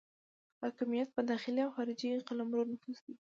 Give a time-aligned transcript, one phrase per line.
[0.61, 3.13] حاکمیت په داخلي او خارجي قلمرو نفوذ دی.